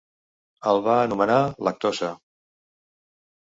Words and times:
El 0.71 0.81
va 0.87 0.95
anomenar 1.03 1.37
"lactosa". 1.69 2.13